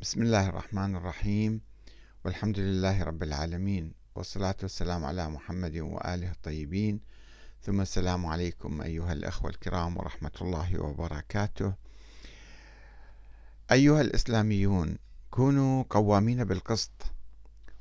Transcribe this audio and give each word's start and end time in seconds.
بسم 0.00 0.22
الله 0.22 0.48
الرحمن 0.48 0.96
الرحيم. 0.96 1.60
والحمد 2.24 2.58
لله 2.58 3.02
رب 3.02 3.22
العالمين. 3.22 3.94
والصلاة 4.14 4.54
والسلام 4.62 5.04
على 5.04 5.28
محمد 5.28 5.76
وآله 5.76 6.30
الطيبين. 6.30 7.00
ثم 7.62 7.80
السلام 7.80 8.26
عليكم 8.26 8.82
أيها 8.82 9.12
الأخوة 9.12 9.50
الكرام 9.50 9.96
ورحمة 9.96 10.30
الله 10.40 10.82
وبركاته. 10.82 11.74
أيها 13.72 14.00
الإسلاميون 14.00 14.98
كونوا 15.30 15.84
قوامين 15.90 16.44
بالقسط. 16.44 17.02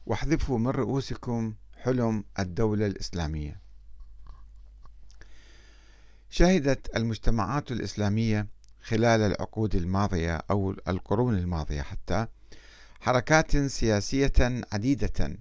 واحذفوا 0.05 0.57
من 0.59 0.67
رؤوسكم 0.67 1.53
حلم 1.77 2.23
الدولة 2.39 2.85
الإسلامية. 2.85 3.61
شهدت 6.29 6.95
المجتمعات 6.95 7.71
الإسلامية 7.71 8.47
خلال 8.87 9.21
العقود 9.21 9.75
الماضية 9.75 10.41
أو 10.51 10.71
القرون 10.87 11.37
الماضية 11.37 11.81
حتى 11.81 12.27
حركات 12.99 13.57
سياسية 13.57 14.33
عديدة. 14.73 15.37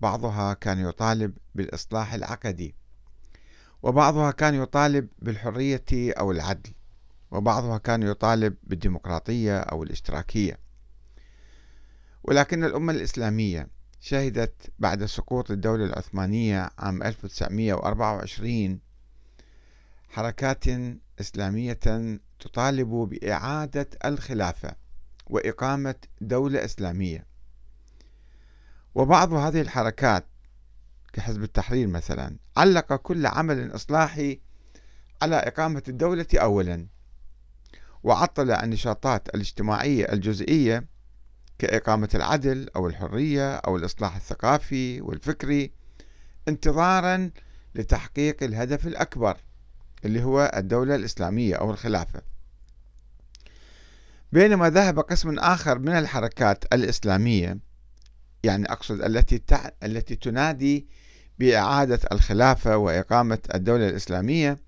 بعضها 0.00 0.54
كان 0.54 0.78
يطالب 0.78 1.34
بالإصلاح 1.54 2.14
العقدي 2.14 2.74
وبعضها 3.82 4.30
كان 4.30 4.54
يطالب 4.54 5.08
بالحرية 5.18 5.84
أو 5.92 6.30
العدل 6.30 6.70
وبعضها 7.30 7.78
كان 7.78 8.02
يطالب 8.02 8.56
بالديمقراطية 8.62 9.58
أو 9.58 9.82
الاشتراكية. 9.82 10.58
ولكن 12.24 12.64
الأمة 12.64 12.92
الإسلامية 12.92 13.68
شهدت 14.00 14.72
بعد 14.78 15.04
سقوط 15.04 15.50
الدولة 15.50 15.84
العثمانية 15.84 16.70
عام 16.78 17.02
1924 17.02 18.80
حركات 20.08 20.64
إسلامية 21.22 21.78
تطالب 22.40 22.88
بإعادة 22.88 23.88
الخلافة 24.04 24.76
وإقامة 25.26 25.94
دولة 26.20 26.64
إسلامية. 26.64 27.26
وبعض 28.94 29.32
هذه 29.32 29.60
الحركات 29.60 30.26
كحزب 31.12 31.42
التحرير 31.42 31.86
مثلا 31.86 32.36
علق 32.56 32.94
كل 32.94 33.26
عمل 33.26 33.74
إصلاحي 33.74 34.40
على 35.22 35.36
إقامة 35.36 35.82
الدولة 35.88 36.26
أولا 36.34 36.86
وعطل 38.02 38.50
النشاطات 38.50 39.28
الاجتماعية 39.34 40.12
الجزئية 40.12 40.86
كإقامة 41.58 42.08
العدل 42.14 42.68
أو 42.76 42.86
الحرية 42.86 43.54
أو 43.54 43.76
الإصلاح 43.76 44.16
الثقافي 44.16 45.00
والفكري 45.00 45.72
انتظارا 46.48 47.30
لتحقيق 47.74 48.42
الهدف 48.42 48.86
الأكبر. 48.86 49.36
اللي 50.04 50.24
هو 50.24 50.52
الدولة 50.56 50.94
الإسلامية 50.94 51.54
أو 51.54 51.70
الخلافة. 51.70 52.22
بينما 54.32 54.70
ذهب 54.70 54.98
قسم 54.98 55.38
آخر 55.38 55.78
من 55.78 55.88
الحركات 55.92 56.64
الإسلامية 56.74 57.58
يعني 58.44 58.72
أقصد 58.72 59.02
التي 59.02 59.38
تع... 59.38 59.70
التي 59.82 60.16
تنادي 60.16 60.86
بإعادة 61.38 62.00
الخلافة 62.12 62.76
وإقامة 62.76 63.38
الدولة 63.54 63.88
الإسلامية 63.88 64.58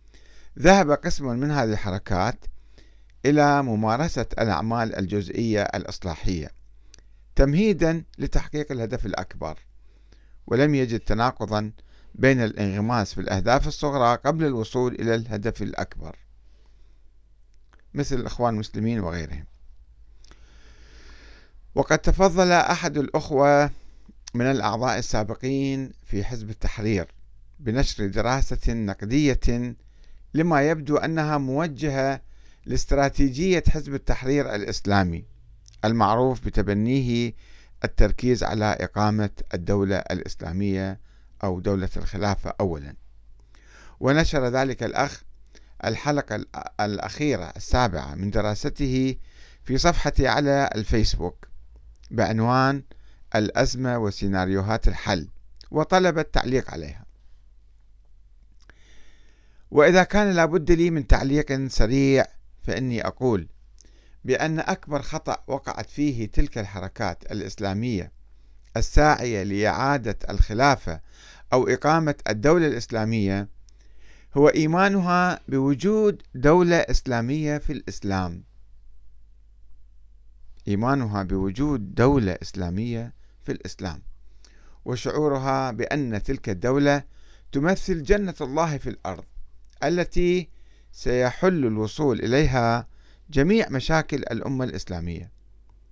ذهب 0.59 0.91
قسم 0.91 1.27
من 1.27 1.51
هذه 1.51 1.73
الحركات 1.73 2.45
إلى 3.27 3.63
ممارسة 3.63 4.27
الأعمال 4.39 4.95
الجزئية 4.97 5.63
الإصلاحية 5.63 6.51
تمهيدا 7.37 8.05
لتحقيق 8.19 8.73
الهدف 8.73 9.07
الأكبر 9.07 9.59
ولم 10.47 10.75
يجد 10.75 11.01
تناقضا 11.01 11.73
بين 12.15 12.41
الانغماس 12.45 13.15
في 13.15 13.21
الأهداف 13.21 13.67
الصغرى 13.67 14.17
قبل 14.17 14.45
الوصول 14.45 14.95
إلى 14.95 15.15
الهدف 15.15 15.63
الأكبر 15.63 16.17
مثل 17.95 18.17
الإخوان 18.17 18.55
المسلمين 18.55 19.01
وغيرهم. 19.01 19.45
وقد 21.75 21.99
تفضل 21.99 22.53
أحد 22.53 22.97
الأخوة 22.97 23.71
من 24.35 24.47
الأعضاء 24.47 24.99
السابقين 24.99 25.93
في 26.05 26.25
حزب 26.25 26.51
التحرير 26.51 27.07
بنشر 27.61 28.07
دراسة 28.07 28.73
نقدية 28.73 29.75
لما 30.35 30.69
يبدو 30.71 30.97
أنها 30.97 31.39
موجهة 31.39 32.21
لاستراتيجية 32.67 33.63
حزب 33.69 33.95
التحرير 33.95 34.55
الإسلامي 34.55 35.25
المعروف 35.85 36.47
بتبنيه 36.47 37.33
التركيز 37.85 38.45
على 38.45 38.65
إقامة 38.65 39.31
الدولة 39.55 39.97
الإسلامية 39.97 41.01
أو 41.45 41.61
دولة 41.61 41.89
الخلافة 41.97 42.55
أولا. 42.61 42.95
ونشر 44.01 44.49
ذلك 44.49 44.83
الأخ 44.83 45.23
الحلقة 45.85 46.45
الأخيرة 46.81 47.53
السابعة 47.57 48.15
من 48.15 48.31
دراسته 48.31 49.17
في 49.65 49.79
صفحته 49.79 50.29
على 50.29 50.71
الفيسبوك 50.75 51.49
بعنوان 52.11 52.83
الأزمة 53.35 53.99
وسيناريوهات 53.99 54.89
الحل 54.89 55.29
وطلب 55.71 56.19
التعليق 56.19 56.71
عليها. 56.71 57.05
وإذا 59.71 60.03
كان 60.03 60.31
لابد 60.31 60.73
لي 60.73 60.91
من 60.91 61.07
تعليق 61.07 61.67
سريع 61.69 62.27
فإني 62.63 63.07
أقول 63.07 63.49
بأن 64.25 64.59
أكبر 64.61 65.03
خطأ 65.03 65.45
وقعت 65.47 65.91
فيه 65.91 66.31
تلك 66.31 66.59
الحركات 66.59 67.33
الإسلامية 67.33 68.13
الساعية 68.77 69.43
لإعادة 69.43 70.19
الخلافة 70.31 71.01
أو 71.55 71.69
إقامة 71.69 72.15
الدولة 72.29 72.67
الإسلامية 72.67 73.49
هو 74.37 74.49
إيمانها 74.49 75.41
بوجود 75.49 76.23
دولة 76.35 76.77
إسلامية 76.77 77.59
في 77.59 77.73
الإسلام. 77.73 78.45
إيمانها 80.69 81.23
بوجود 81.23 81.95
دولة 81.95 82.39
إسلامية 82.43 83.15
في 83.43 83.53
الإسلام. 83.53 84.03
وشعورها 84.85 85.71
بأن 85.71 86.23
تلك 86.23 86.49
الدولة 86.49 87.05
تمثل 87.53 88.03
جنة 88.03 88.35
الله 88.41 88.79
في 88.79 88.89
الأرض 88.91 89.25
التي 89.85 90.49
سيحل 90.93 91.67
الوصول 91.67 92.21
إليها 92.21 92.89
جميع 93.31 93.69
مشاكل 93.69 94.17
الأمة 94.17 94.65
الإسلامية. 94.65 95.33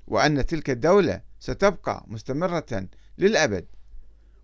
وأن 0.07 0.47
تلك 0.47 0.71
الدولة 0.71 1.21
ستبقى 1.41 2.05
مستمرة 2.07 2.89
للأبد. 3.19 3.67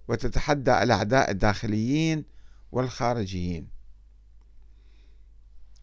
وتتحدى 0.09 0.83
الأعداء 0.83 1.31
الداخليين 1.31 2.25
والخارجيين. 2.73 3.69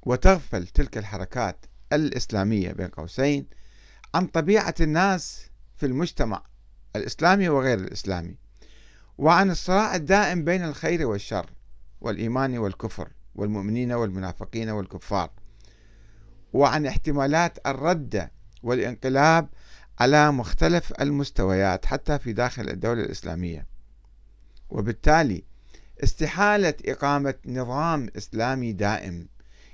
وتغفل 0.01 0.67
تلك 0.67 0.97
الحركات 0.97 1.65
الإسلامية 1.93 2.71
بين 2.71 2.87
قوسين 2.87 3.47
عن 4.15 4.27
طبيعة 4.27 4.75
الناس 4.81 5.49
في 5.77 5.85
المجتمع 5.85 6.43
الإسلامي 6.95 7.49
وغير 7.49 7.77
الإسلامي 7.77 8.35
وعن 9.17 9.51
الصراع 9.51 9.95
الدائم 9.95 10.43
بين 10.43 10.63
الخير 10.63 11.07
والشر 11.07 11.49
والإيمان 12.01 12.57
والكفر 12.57 13.09
والمؤمنين 13.35 13.91
والمنافقين 13.91 14.69
والكفار 14.69 15.29
وعن 16.53 16.85
احتمالات 16.85 17.67
الردة 17.67 18.31
والانقلاب 18.63 19.49
على 19.99 20.31
مختلف 20.31 20.93
المستويات 21.01 21.85
حتى 21.85 22.19
في 22.19 22.33
داخل 22.33 22.69
الدولة 22.69 23.01
الإسلامية. 23.03 23.74
وبالتالي 24.69 25.43
استحالة 26.03 26.73
إقامة 26.85 27.33
نظام 27.45 28.09
إسلامي 28.17 28.73
دائم 28.73 29.27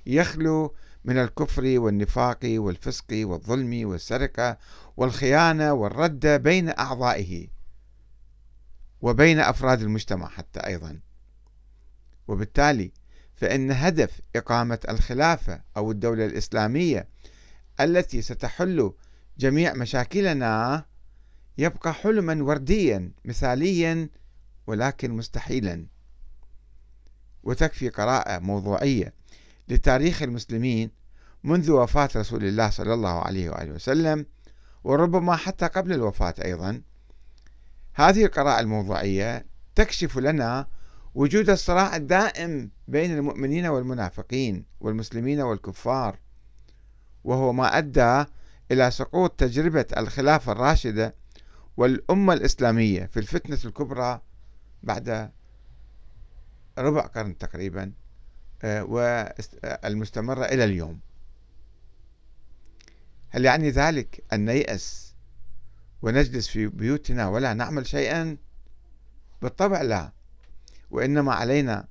يخلو 0.06 0.76
من 1.06 1.18
الكفر 1.18 1.64
والنفاق 1.80 2.40
والفسق 2.44 3.06
والظلم 3.12 3.88
والسرقة 3.90 4.58
والخيانة 4.98 5.74
والردة 5.74 6.38
بين 6.38 6.70
أعضائه 6.70 7.48
وبين 9.02 9.40
أفراد 9.40 9.82
المجتمع 9.82 10.28
حتى 10.28 10.60
أيضا. 10.60 11.00
وبالتالي 12.28 12.92
فإن 13.36 13.72
هدف 13.72 14.22
إقامة 14.36 14.80
الخلافة 14.90 15.62
أو 15.78 15.92
الدولة 15.92 16.26
الإسلامية 16.26 17.08
التي 17.80 18.22
ستحل 18.22 18.94
جميع 19.38 19.74
مشاكلنا 19.74 20.86
يبقى 21.58 21.94
حلما 21.94 22.44
ورديا 22.44 23.12
مثاليا 23.26 24.10
ولكن 24.72 25.12
مستحيلا. 25.12 25.86
وتكفي 27.44 27.90
قراءة 27.90 28.40
موضوعية 28.40 29.14
لتاريخ 29.68 30.22
المسلمين 30.22 30.92
منذ 31.44 31.72
وفاة 31.72 32.10
رسول 32.16 32.44
الله 32.44 32.70
صلى 32.70 32.94
الله 32.94 33.22
عليه 33.22 33.50
وآله 33.50 33.72
وسلم 33.72 34.26
وربما 34.84 35.36
حتى 35.36 35.68
قبل 35.68 35.94
الوفاة 35.94 36.34
أيضا. 36.46 36.82
هذه 37.94 38.26
القراءة 38.26 38.60
الموضوعية 38.60 39.46
تكشف 39.76 40.18
لنا 40.18 40.68
وجود 41.16 41.50
الصراع 41.50 41.96
الدائم 41.96 42.72
بين 42.88 43.18
المؤمنين 43.18 43.66
والمنافقين 43.66 44.66
والمسلمين 44.80 45.42
والكفار 45.42 46.20
وهو 47.24 47.54
ما 47.54 47.78
أدى 47.78 48.26
إلى 48.72 48.92
سقوط 48.92 49.32
تجربة 49.32 49.86
الخلافة 49.98 50.52
الراشدة 50.52 51.16
والأمة 51.78 52.34
الإسلامية 52.34 53.06
في 53.06 53.20
الفتنة 53.20 53.60
الكبرى 53.66 54.22
بعد 54.84 55.32
ربع 56.78 57.02
قرن 57.02 57.38
تقريبا 57.38 57.92
آه، 58.64 58.84
والمستمرة 58.84 60.46
إلى 60.46 60.64
اليوم. 60.64 61.00
هل 63.30 63.46
يعني 63.46 63.70
ذلك 63.70 64.24
أن 64.34 64.46
نيأس 64.46 65.14
ونجلس 66.02 66.48
في 66.48 66.68
بيوتنا 66.68 67.28
ولا 67.28 67.54
نعمل 67.54 67.88
شيئا؟ 67.88 68.38
بالطبع 69.42 69.82
لا 69.82 70.12
وإنما 70.92 71.34
علينا 71.34 71.88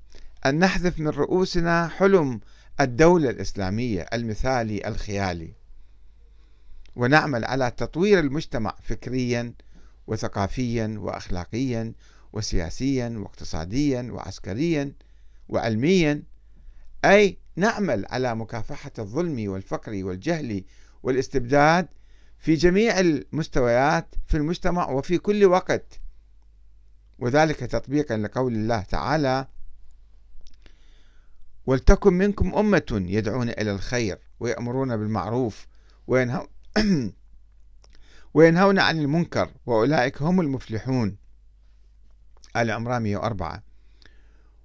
أن 0.46 0.58
نحذف 0.58 0.98
من 1.00 1.08
رؤوسنا 1.08 1.88
حلم 1.88 2.40
الدولة 2.81 3.31
الإسلامية 3.31 4.02
المثالي 4.12 4.88
الخيالي. 4.88 5.52
ونعمل 6.96 7.44
على 7.44 7.70
تطوير 7.70 8.20
المجتمع 8.20 8.75
فكريا 8.82 9.54
وثقافيا 10.06 10.94
واخلاقيا 10.98 11.93
وسياسيا 12.32 13.15
واقتصاديا 13.17 14.09
وعسكريا 14.12 14.93
وعلميا. 15.49 16.23
أي 17.05 17.38
نعمل 17.56 18.06
على 18.06 18.35
مكافحة 18.35 18.93
الظلم 18.99 19.50
والفقر 19.50 20.05
والجهل 20.05 20.65
والاستبداد 21.03 21.88
في 22.38 22.55
جميع 22.55 23.00
المستويات 23.00 24.15
في 24.27 24.37
المجتمع 24.37 24.91
وفي 24.91 25.19
كل 25.19 25.44
وقت. 25.44 26.00
وذلك 27.19 27.56
تطبيقا 27.56 28.17
لقول 28.17 28.55
الله 28.55 28.81
تعالى 28.81 29.47
ولتكن 31.67 32.12
منكم 32.12 32.55
أمة 32.55 33.05
يدعون 33.09 33.49
إلى 33.49 33.73
الخير 33.73 34.19
ويأمرون 34.41 34.97
بالمعروف 34.97 35.67
وينهون 36.06 36.47
وينهون 38.35 38.79
عن 38.79 38.99
المنكر 38.99 39.50
وأولئك 39.67 40.23
هم 40.23 40.41
المفلحون. 40.41 41.17
آل 42.56 42.70
عمران 42.70 43.02
104 43.02 43.62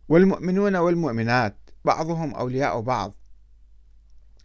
والمؤمنون 0.10 0.76
والمؤمنات 0.76 1.56
بعضهم 1.86 2.36
أولياء 2.36 2.82
بعض 2.82 3.14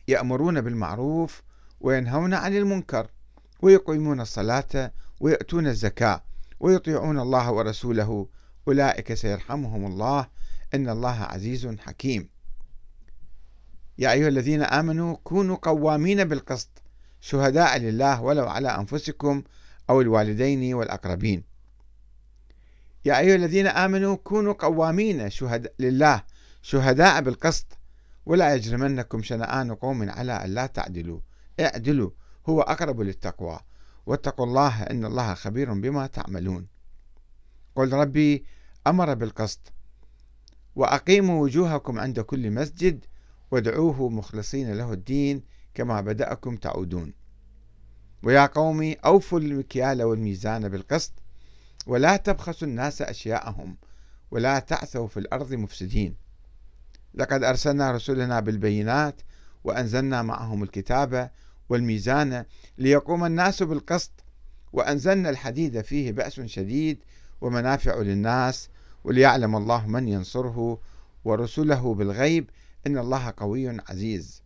يأمرون 0.08 0.60
بالمعروف 0.60 1.42
وينهون 1.80 2.34
عن 2.34 2.56
المنكر 2.56 3.06
ويقيمون 3.62 4.20
الصلاة 4.20 4.92
ويأتون 5.20 5.66
الزكاة 5.66 6.22
ويطيعون 6.60 7.20
الله 7.20 7.52
ورسوله. 7.52 8.28
أولئك 8.68 9.14
سيرحمهم 9.14 9.86
الله. 9.86 10.26
إن 10.74 10.88
الله 10.88 11.22
عزيز 11.22 11.66
حكيم. 11.66 12.28
يا 13.98 14.12
أيها 14.12 14.28
الذين 14.28 14.62
آمنوا 14.62 15.16
كونوا 15.24 15.56
قوامين 15.62 16.24
بالقسط 16.24 16.70
شهداء 17.20 17.78
لله 17.78 18.22
ولو 18.22 18.48
على 18.48 18.68
أنفسكم 18.68 19.42
أو 19.90 20.00
الوالدين 20.00 20.74
والأقربين. 20.74 21.49
يا 23.04 23.18
أيها 23.18 23.34
الذين 23.34 23.66
آمنوا 23.66 24.16
كونوا 24.16 24.52
قوامين 24.52 25.30
شهداء 25.30 25.74
لله 25.78 26.22
شهداء 26.62 27.20
بالقسط 27.20 27.78
ولا 28.26 28.54
يجرمنكم 28.54 29.22
شنآن 29.22 29.74
قوم 29.74 30.10
على 30.10 30.32
أن 30.32 30.50
لا 30.50 30.66
تعدلوا. 30.66 31.20
اعدلوا 31.60 32.10
هو 32.48 32.60
أقرب 32.60 33.00
للتقوى. 33.00 33.60
واتقوا 34.06 34.46
الله 34.46 34.82
إن 34.82 35.04
الله 35.04 35.34
خبير 35.34 35.74
بما 35.74 36.06
تعملون. 36.06 36.66
قل 37.76 37.92
ربي 37.92 38.44
أمر 38.86 39.14
بالقسط 39.14 39.72
وأقيموا 40.76 41.42
وجوهكم 41.42 41.98
عند 42.00 42.20
كل 42.20 42.50
مسجد 42.50 43.04
وادعوه 43.50 44.08
مخلصين 44.08 44.72
له 44.72 44.92
الدين 44.92 45.42
كما 45.74 46.00
بدأكم 46.00 46.56
تعودون. 46.56 47.14
ويا 48.22 48.46
قوم 48.46 48.94
أوفوا 49.04 49.40
المكيال 49.40 50.02
والميزان 50.02 50.68
بالقسط 50.68 51.19
ولا 51.86 52.16
تبخسوا 52.16 52.68
الناس 52.68 53.02
أشياءهم 53.02 53.76
ولا 54.30 54.58
تعثوا 54.58 55.06
في 55.06 55.16
الأرض 55.16 55.54
مفسدين. 55.54 56.16
لقد 57.14 57.44
أرسلنا 57.44 57.90
رسلنا 57.90 58.40
بالبينات 58.40 59.20
وأنزلنا 59.64 60.22
معهم 60.22 60.62
الكتاب 60.62 61.30
والميزان 61.68 62.44
ليقوم 62.78 63.24
الناس 63.24 63.62
بالقسط 63.62 64.12
وأنزلنا 64.72 65.30
الحديد 65.30 65.80
فيه 65.80 66.12
بأس 66.12 66.40
شديد 66.40 66.98
ومنافع 67.40 67.98
للناس 67.98 68.68
وليعلم 69.04 69.56
الله 69.56 69.86
من 69.86 70.08
ينصره 70.08 70.80
ورسله 71.24 71.94
بالغيب 71.94 72.50
إن 72.86 72.98
الله 72.98 73.34
قوي 73.36 73.68
عزيز. 73.88 74.42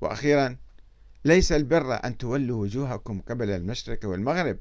وأخيرا 0.00 0.56
ليس 1.24 1.52
البر 1.52 2.04
أن 2.04 2.18
تولوا 2.18 2.62
وجوهكم 2.62 3.20
قبل 3.20 3.50
المشرق 3.50 3.98
والمغرب. 4.04 4.58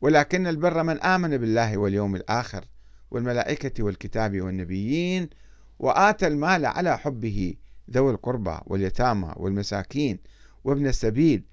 ولكن 0.00 0.46
البر 0.46 0.82
من 0.82 1.00
آمن 1.00 1.38
بالله 1.38 1.76
واليوم 1.76 2.16
الآخر 2.16 2.64
والملائكة 3.10 3.84
والكتاب 3.84 4.40
والنبيين 4.40 5.30
وآتى 5.78 6.26
المال 6.26 6.66
على 6.66 6.98
حبه 6.98 7.54
ذوي 7.90 8.10
القربى 8.10 8.58
واليتامى 8.66 9.32
والمساكين 9.36 10.18
وابن 10.64 10.86
السبيل 10.86 11.44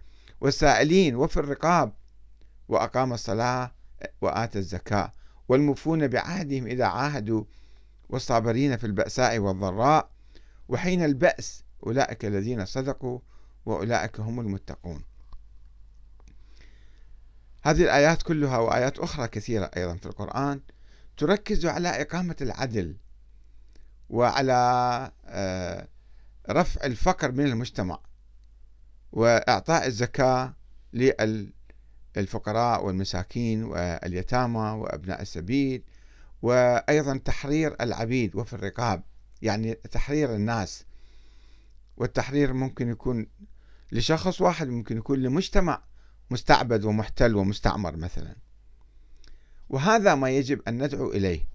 والسائلين 0.42 1.16
وفي 1.16 1.38
الرقاب 1.38 1.94
وأقام 2.70 3.14
الصلاة 3.14 3.72
وآتى 4.22 4.60
الزكاة 4.60 5.12
والمفون 5.48 6.08
بعهدهم 6.08 6.68
إذا 6.68 6.86
عاهدوا 6.86 7.44
والصابرين 8.10 8.78
في 8.78 8.84
البأساء 8.88 9.40
والضراء 9.40 10.10
وحين 10.70 11.06
البأس 11.06 11.64
أولئك 11.86 12.26
الذين 12.26 12.66
صدقوا 12.66 13.20
وأولئك 13.66 14.20
هم 14.20 14.40
المتقون 14.40 15.04
هذه 17.68 17.84
الآيات 17.84 18.24
كلها 18.24 18.58
وآيات 18.58 19.00
أخرى 19.00 19.28
كثيرة 19.28 19.72
أيضا 19.78 19.96
في 19.96 20.06
القرآن 20.06 20.62
تركز 21.18 21.66
على 21.66 22.02
إقامة 22.02 22.36
العدل 22.42 22.98
وعلى 24.10 25.12
آه، 25.26 25.88
رفع 26.50 26.86
الفقر 26.86 27.32
من 27.32 27.46
المجتمع 27.46 28.00
وإعطاء 29.12 29.88
الزكاة 29.88 30.54
للفقراء 32.16 32.86
والمساكين 32.86 33.64
واليتامى 33.64 34.60
وأبناء 34.60 35.22
السبيل 35.22 35.84
وأيضا 36.42 37.18
تحرير 37.18 37.76
العبيد 37.82 38.36
وفي 38.36 38.54
الرقاب 38.54 39.04
يعني 39.42 39.74
تحرير 39.74 40.36
الناس 40.36 40.86
والتحرير 41.98 42.54
ممكن 42.54 42.90
يكون 42.90 43.28
لشخص 43.92 44.42
واحد 44.42 44.68
ممكن 44.68 44.98
يكون 44.98 45.20
لمجتمع 45.20 45.82
مستعبد 46.30 46.86
ومحتل 46.86 47.36
ومستعمر 47.36 47.96
مثلا. 47.96 48.36
وهذا 49.70 50.16
ما 50.16 50.30
يجب 50.30 50.62
أن 50.68 50.84
ندعو 50.84 51.12
إليه 51.12 51.48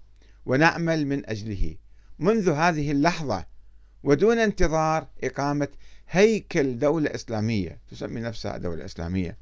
ونعمل 0.45 1.07
من 1.07 1.29
أجله. 1.29 1.75
منذ 2.19 2.49
هذه 2.49 2.91
اللحظة 2.91 3.45
ودون 4.03 4.39
انتظار 4.39 5.07
إقامة 5.23 5.67
هيكل 6.09 6.79
دولة 6.79 7.15
إسلامية 7.15 7.79
تسمي 7.91 8.21
نفسها 8.21 8.57
دولة 8.57 8.85
إسلامية 8.85 9.37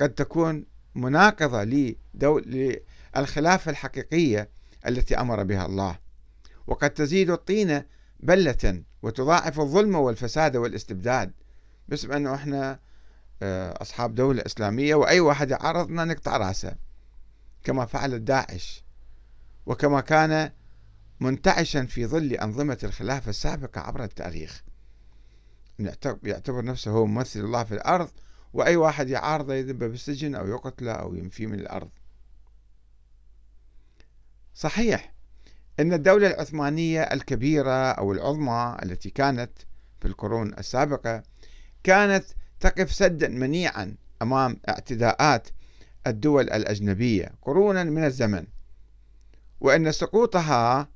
قد 0.00 0.14
تكون 0.14 0.66
مناقضة 0.94 1.64
للخلافة 3.14 3.70
الحقيقية 3.70 4.48
التي 4.86 5.20
أمر 5.20 5.42
بها 5.42 5.66
الله. 5.66 5.98
وقد 6.66 6.90
تزيد 6.90 7.30
الطينة 7.30 7.84
بلة 8.20 8.82
وتضاعف 9.02 9.60
الظلم 9.60 9.94
والفساد 9.94 10.56
والاستبداد. 10.56 11.32
باسم 11.88 12.12
أنه 12.12 12.34
إحنا 12.34 12.80
أصحاب 13.82 14.14
دولة 14.14 14.42
إسلامية 14.46 14.94
وأي 14.94 15.20
واحد 15.20 15.50
يعارضنا 15.50 16.04
نقطع 16.04 16.36
رأسه 16.36 16.74
كما 17.64 17.86
فعل 17.86 18.24
داعش. 18.24 18.84
وكما 19.66 20.00
كان 20.00 20.52
منتعشا 21.20 21.86
في 21.86 22.06
ظل 22.06 22.32
أنظمة 22.32 22.78
الخلافة 22.84 23.30
السابقة 23.30 23.80
عبر 23.80 24.04
التاريخ. 24.04 24.62
يعتبر 26.22 26.64
نفسه 26.64 26.90
هو 26.90 27.06
ممثل 27.06 27.40
الله 27.40 27.64
في 27.64 27.74
الأرض 27.74 28.10
وأي 28.52 28.76
واحد 28.76 29.08
يعارضه 29.08 29.54
يذبه 29.54 29.86
بالسجن 29.86 30.34
أو 30.34 30.48
يقتله 30.48 30.92
أو 30.92 31.14
ينفيه 31.14 31.46
من 31.46 31.60
الأرض. 31.60 31.90
صحيح 34.54 35.14
أن 35.80 35.92
الدولة 35.92 36.26
العثمانية 36.26 37.02
الكبيرة 37.02 37.90
أو 37.92 38.12
العظمى 38.12 38.76
التي 38.82 39.10
كانت 39.10 39.52
في 40.00 40.08
القرون 40.08 40.54
السابقة 40.58 41.22
كانت 41.84 42.24
تقف 42.64 42.92
سدا 42.92 43.28
منيعا 43.28 43.94
أمام 44.22 44.56
اعتداءات 44.68 45.48
الدول 46.06 46.50
الأجنبية 46.50 47.32
قرونا 47.42 47.84
من 47.84 48.04
الزمن. 48.04 48.46
وأن 49.60 49.92
سقوطها 49.92 50.88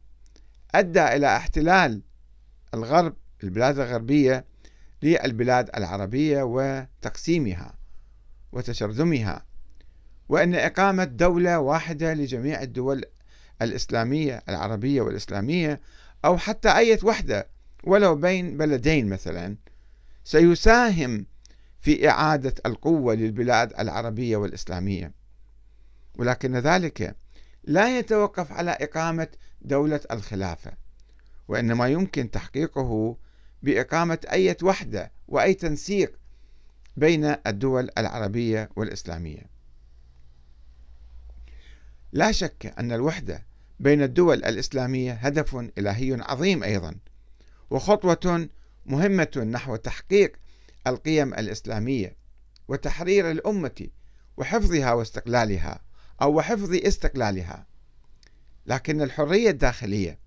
أدى 0.74 1.04
إلى 1.04 1.36
احتلال 1.36 2.02
الغرب 2.74 3.16
البلاد 3.44 3.78
الغربية 3.78 4.44
للبلاد 5.02 5.70
العربية 5.76 6.42
وتقسيمها 6.42 7.74
وتشرذمها. 8.52 9.44
وأن 10.28 10.54
إقامة 10.54 11.04
دولة 11.04 11.58
واحدة 11.58 12.14
لجميع 12.14 12.62
الدول 12.62 13.04
الإسلامية 13.62 14.42
العربية 14.48 15.00
والإسلامية 15.00 15.80
أو 16.24 16.38
حتى 16.38 16.76
أي 16.76 16.98
وحدة 17.02 17.46
ولو 17.84 18.14
بين 18.14 18.56
بلدين 18.56 19.08
مثلا 19.08 19.56
سيساهم 20.24 21.26
في 21.80 22.08
إعادة 22.08 22.54
القوة 22.66 23.14
للبلاد 23.14 23.72
العربية 23.80 24.36
والإسلامية. 24.36 25.12
ولكن 26.18 26.56
ذلك 26.56 27.16
لا 27.64 27.98
يتوقف 27.98 28.52
على 28.52 28.70
إقامة 28.70 29.28
دولة 29.62 30.00
الخلافة 30.10 30.72
وإنما 31.48 31.88
يمكن 31.88 32.30
تحقيقه 32.30 33.16
بإقامة 33.62 34.18
أي 34.32 34.56
وحدة 34.62 35.12
وأي 35.28 35.54
تنسيق 35.54 36.18
بين 36.96 37.24
الدول 37.46 37.90
العربية 37.98 38.70
والإسلامية. 38.76 39.42
لا 42.12 42.32
شك 42.32 42.74
أن 42.78 42.92
الوحدة 42.92 43.46
بين 43.80 44.02
الدول 44.02 44.44
الإسلامية 44.44 45.12
هدف 45.12 45.56
إلهي 45.78 46.18
عظيم 46.20 46.62
أيضا 46.62 46.94
وخطوة 47.70 48.48
مهمة 48.86 49.46
نحو 49.52 49.76
تحقيق 49.76 50.36
القيم 50.86 51.34
الإسلامية 51.34 52.16
وتحرير 52.68 53.30
الأمة 53.30 53.86
وحفظها 54.36 54.92
واستقلالها 54.92 55.80
أو 56.22 56.34
وحفظ 56.34 56.74
استقلالها. 56.74 57.66
لكن 58.66 59.02
الحرية 59.02 59.50
الداخلية 59.50 60.18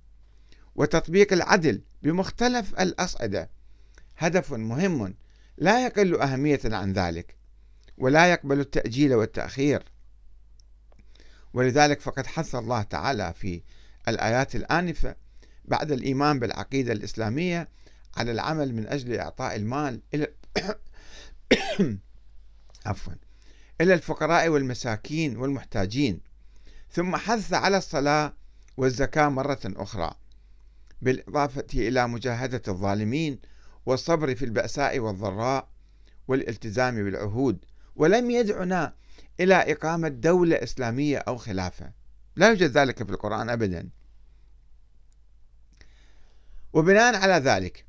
وتطبيق 0.76 1.34
العدل 1.34 1.82
بمختلف 2.04 2.80
الأصعدة 2.80 3.50
هدف 4.18 4.54
مهم 4.54 5.16
لا 5.58 5.86
يقل 5.86 6.22
أهمية 6.22 6.60
عن 6.66 6.94
ذلك 6.94 7.36
ولا 7.98 8.32
يقبل 8.32 8.60
التأجيل 8.60 9.14
والتأخير. 9.14 9.84
ولذلك 11.54 12.02
فقد 12.02 12.28
حث 12.28 12.56
الله 12.56 12.82
تعالى 12.82 13.34
في 13.34 13.62
الآيات 14.08 14.56
الآنفة 14.56 15.16
بعد 15.66 15.92
الإيمان 15.92 16.40
بالعقيدة 16.40 16.94
الإسلامية 16.94 17.70
على 18.18 18.32
العمل 18.32 18.76
من 18.76 18.88
أجل 18.88 19.20
إعطاء 19.20 19.56
المال 19.56 20.02
عفوا 22.86 23.14
إلى 23.82 23.94
الفقراء 23.94 24.50
والمساكين 24.50 25.38
والمحتاجين 25.38 26.22
ثم 26.92 27.16
حث 27.16 27.54
على 27.54 27.78
الصلاة 27.78 28.34
والزكاة 28.78 29.30
مرة 29.30 29.60
أخرى 29.66 30.12
بالإضافة 31.02 31.68
إلى 31.74 32.08
مجاهدة 32.08 32.62
الظالمين 32.68 33.40
والصبر 33.86 34.36
في 34.36 34.46
البأساء 34.46 35.00
والضراء 35.00 35.70
والالتزام 36.28 37.04
بالعهود 37.04 37.66
ولم 37.96 38.32
يدعنا 38.32 38.94
إلى 39.40 39.56
إقامة 39.56 40.08
دولة 40.08 40.56
إسلامية 40.56 41.18
أو 41.18 41.38
خلافة. 41.38 41.92
لا 42.36 42.50
يوجد 42.50 42.78
ذلك 42.78 43.04
في 43.04 43.12
القرآن 43.12 43.50
أبدا. 43.50 43.90
وبناء 46.74 47.16
على 47.16 47.34
ذلك 47.34 47.86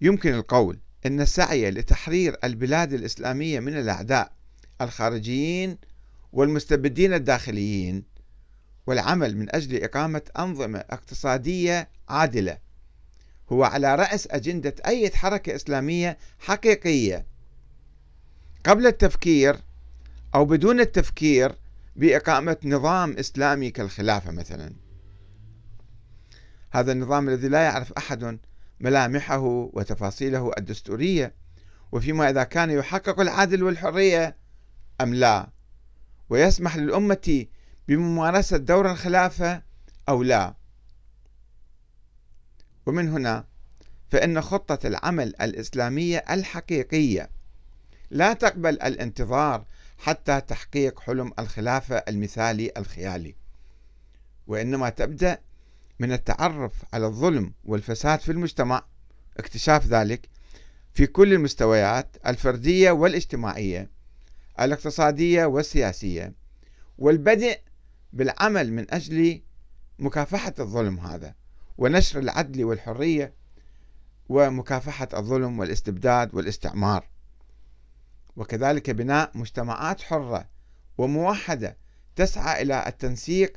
يمكن 0.00 0.34
القول 0.34 0.78
أن 1.08 1.20
السعي 1.20 1.70
لتحرير 1.70 2.36
البلاد 2.44 2.92
الإسلامية 2.92 3.60
من 3.60 3.78
الأعداء 3.78 4.32
الخارجيين 4.80 5.78
والمستبدين 6.32 7.14
الداخليين 7.14 8.04
والعمل 8.86 9.36
من 9.36 9.54
أجل 9.54 9.84
إقامة 9.84 10.22
أنظمة 10.38 10.78
اقتصادية 10.78 11.88
عادلة 12.08 12.58
هو 13.52 13.64
على 13.64 13.94
رأس 13.94 14.28
أجندة 14.30 14.74
أي 14.86 15.10
حركة 15.10 15.54
إسلامية 15.54 16.18
حقيقية. 16.38 17.26
قبل 18.64 18.86
التفكير 18.86 19.56
أو 20.34 20.44
بدون 20.44 20.80
التفكير 20.80 21.54
بإقامة 21.96 22.56
نظام 22.64 23.12
إسلامي 23.12 23.70
كالخلافة 23.70 24.30
مثلا. 24.30 24.72
هذا 26.70 26.92
النظام 26.92 27.28
الذي 27.28 27.48
لا 27.48 27.64
يعرف 27.64 27.92
أحد 27.92 28.38
ملامحه 28.80 29.70
وتفاصيله 29.72 30.50
الدستورية 30.58 31.34
وفيما 31.92 32.30
إذا 32.30 32.44
كان 32.44 32.70
يحقق 32.70 33.20
العدل 33.20 33.62
والحرية 33.62 34.36
أم 35.00 35.14
لا. 35.14 35.48
ويسمح 36.30 36.76
للأمة 36.76 37.46
بممارسة 37.88 38.56
دور 38.56 38.90
الخلافة 38.90 39.62
أو 40.08 40.22
لا. 40.22 40.54
ومن 42.86 43.08
هنا 43.08 43.44
فإن 44.10 44.40
خطة 44.40 44.86
العمل 44.86 45.34
الإسلامية 45.40 46.18
الحقيقية 46.30 47.30
لا 48.10 48.32
تقبل 48.32 48.82
الانتظار 48.82 49.64
حتى 49.98 50.40
تحقيق 50.40 51.00
حلم 51.00 51.32
الخلافة 51.38 51.96
المثالي 51.96 52.72
الخيالي. 52.76 53.34
وإنما 54.46 54.88
تبدأ 54.88 55.38
من 55.98 56.12
التعرف 56.12 56.72
على 56.92 57.06
الظلم 57.06 57.52
والفساد 57.64 58.20
في 58.20 58.32
المجتمع. 58.32 58.84
اكتشاف 59.38 59.86
ذلك 59.86 60.28
في 60.94 61.06
كل 61.06 61.32
المستويات 61.32 62.16
الفردية 62.26 62.90
والاجتماعية 62.90 63.90
الاقتصادية 64.60 65.44
والسياسية 65.44 66.32
والبدء 66.98 67.58
بالعمل 68.12 68.72
من 68.72 68.94
أجل 68.94 69.42
مكافحة 69.98 70.54
الظلم 70.58 70.98
هذا 70.98 71.34
ونشر 71.78 72.18
العدل 72.18 72.64
والحرية 72.64 73.34
ومكافحة 74.28 75.08
الظلم 75.14 75.58
والاستبداد 75.58 76.34
والاستعمار. 76.34 77.06
وكذلك 78.36 78.90
بناء 78.90 79.30
مجتمعات 79.34 80.00
حرة 80.00 80.48
وموحدة 80.98 81.76
تسعى 82.16 82.62
إلى 82.62 82.84
التنسيق 82.86 83.56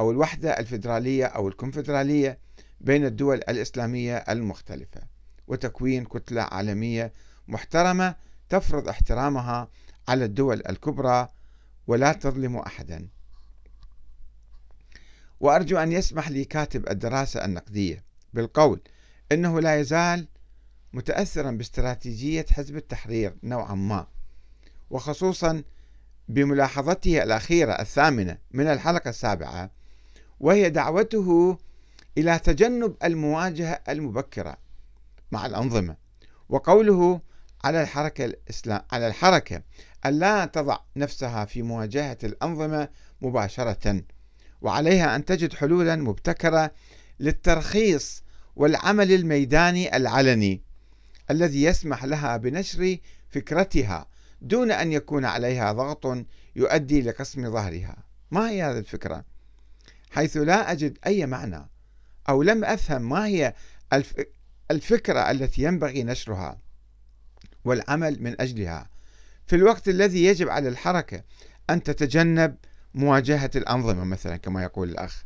أو 0.00 0.10
الوحدة 0.10 0.50
الفيدرالية 0.50 1.24
أو 1.26 1.48
الكونفدرالية 1.48 2.38
بين 2.80 3.06
الدول 3.06 3.36
الإسلامية 3.36 4.16
المختلفة. 4.16 5.00
وتكوين 5.46 6.04
كتلة 6.04 6.42
عالمية 6.42 7.12
محترمة 7.48 8.14
تفرض 8.48 8.88
احترامها 8.88 9.68
على 10.08 10.24
الدول 10.24 10.62
الكبرى 10.68 11.28
ولا 11.86 12.12
تظلم 12.12 12.56
أحدا. 12.56 13.08
وأرجو 15.40 15.78
أن 15.78 15.92
يسمح 15.92 16.28
لي 16.28 16.44
كاتب 16.44 16.88
الدراسة 16.88 17.44
النقدية 17.44 18.04
بالقول 18.34 18.80
إنه 19.32 19.60
لا 19.60 19.80
يزال 19.80 20.28
متأثرا 20.92 21.50
باستراتيجية 21.50 22.46
حزب 22.50 22.76
التحرير 22.76 23.36
نوعا 23.42 23.74
ما 23.74 24.06
وخصوصا 24.90 25.62
بملاحظته 26.28 27.22
الأخيرة 27.22 27.72
الثامنة 27.72 28.38
من 28.50 28.66
الحلقة 28.66 29.08
السابعة 29.08 29.70
وهي 30.40 30.70
دعوته 30.70 31.58
إلى 32.18 32.38
تجنب 32.38 32.96
المواجهة 33.04 33.80
المبكرة 33.88 34.56
مع 35.32 35.46
الأنظمة 35.46 35.96
وقوله 36.48 37.20
على 37.64 37.82
الحركة 37.82 38.24
الإسلام 38.24 38.82
على 38.92 39.06
الحركة 39.06 39.62
أن 40.06 40.18
لا 40.18 40.44
تضع 40.44 40.78
نفسها 40.96 41.44
في 41.44 41.62
مواجهة 41.62 42.18
الأنظمة 42.24 42.88
مباشرة 43.22 44.02
وعليها 44.62 45.16
أن 45.16 45.24
تجد 45.24 45.52
حلولا 45.52 45.96
مبتكرة 45.96 46.70
للترخيص 47.20 48.22
والعمل 48.56 49.12
الميداني 49.12 49.96
العلني 49.96 50.62
الذي 51.30 51.62
يسمح 51.62 52.04
لها 52.04 52.36
بنشر 52.36 52.96
فكرتها 53.30 54.06
دون 54.42 54.70
أن 54.70 54.92
يكون 54.92 55.24
عليها 55.24 55.72
ضغط 55.72 56.24
يؤدي 56.56 57.02
لقسم 57.02 57.50
ظهرها 57.50 57.96
ما 58.30 58.50
هي 58.50 58.62
هذه 58.62 58.78
الفكرة؟ 58.78 59.24
حيث 60.10 60.36
لا 60.36 60.72
أجد 60.72 60.98
أي 61.06 61.26
معنى 61.26 61.68
أو 62.28 62.42
لم 62.42 62.64
أفهم 62.64 63.08
ما 63.08 63.26
هي 63.26 63.54
الفكرة 64.70 65.30
التي 65.30 65.62
ينبغي 65.62 66.02
نشرها 66.02 66.58
والعمل 67.64 68.22
من 68.22 68.40
أجلها. 68.40 68.90
في 69.46 69.56
الوقت 69.56 69.88
الذي 69.88 70.24
يجب 70.24 70.48
على 70.48 70.68
الحركة 70.68 71.22
أن 71.70 71.82
تتجنب 71.82 72.56
مواجهة 72.94 73.50
الأنظمة 73.56 74.04
مثلا 74.04 74.36
كما 74.36 74.62
يقول 74.62 74.88
الأخ. 74.88 75.24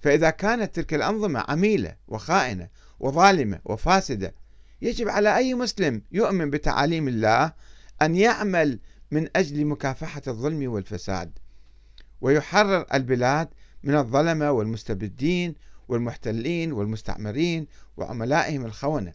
فإذا 0.00 0.30
كانت 0.30 0.74
تلك 0.74 0.94
الأنظمة 0.94 1.44
عميلة 1.48 1.96
وخائنة 2.08 2.68
وظالمة 3.00 3.60
وفاسدة 3.64 4.34
يجب 4.82 5.08
على 5.08 5.36
أي 5.36 5.54
مسلم 5.54 6.02
يؤمن 6.12 6.50
بتعاليم 6.50 7.08
الله 7.08 7.52
أن 8.02 8.16
يعمل 8.16 8.78
من 9.10 9.28
أجل 9.36 9.64
مكافحة 9.64 10.22
الظلم 10.28 10.72
والفساد 10.72 11.38
ويحرر 12.20 12.86
البلاد 12.94 13.48
من 13.84 13.94
الظلمة 13.94 14.50
والمستبدين 14.50 15.54
والمحتلين 15.88 16.72
والمستعمرين 16.72 17.66
وعملائهم 17.96 18.64
الخونة. 18.64 19.12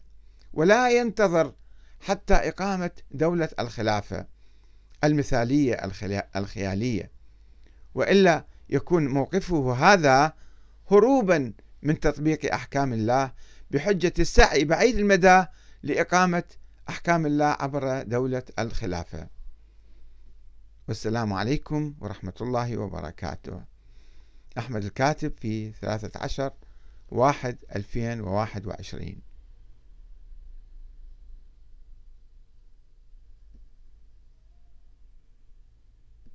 ولا 0.52 0.90
ينتظر 0.90 1.52
حتى 2.00 2.34
إقامة 2.34 2.90
دولة 3.10 3.48
الخلافة 3.58 4.26
المثالية 5.04 5.74
الخيالية. 6.36 7.10
وإلا 7.94 8.44
يكون 8.68 9.08
موقفه 9.08 9.72
هذا 9.74 10.32
هروبا 10.90 11.52
من 11.82 12.00
تطبيق 12.00 12.54
أحكام 12.54 12.92
الله 12.92 13.32
بحجة 13.70 14.12
السعي 14.18 14.64
بعيد 14.64 14.96
المدى 14.98 15.44
لإقامة 15.82 16.44
أحكام 16.88 17.26
الله 17.26 17.56
عبر 17.60 18.02
دولة 18.02 18.42
الخلافة. 18.58 19.28
والسلام 20.88 21.32
عليكم 21.32 21.94
ورحمة 22.00 22.34
الله 22.40 22.76
وبركاته. 22.76 23.70
أحمد 24.58 24.84
الكاتب 24.84 25.32
في 25.40 25.72
13 25.72 26.52
واحد 27.08 27.56
2021 27.76 29.16